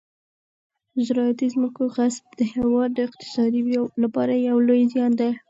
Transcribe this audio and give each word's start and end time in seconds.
د 0.93 0.95
زراعتي 1.07 1.47
ځمکو 1.55 1.81
غصب 1.95 2.25
د 2.39 2.41
هېواد 2.53 2.89
د 2.93 2.99
اقتصاد 3.07 3.51
لپاره 4.03 4.33
یو 4.47 4.57
لوی 4.67 4.81
زیان 4.93 5.11
دی. 5.19 5.31